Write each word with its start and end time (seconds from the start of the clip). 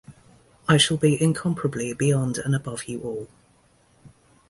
I 0.67 0.77
shall 0.77 0.97
be 0.97 1.21
incomparably 1.21 1.93
beyond 1.93 2.39
and 2.39 2.55
above 2.55 2.85
you 2.85 3.01
all. 3.01 3.27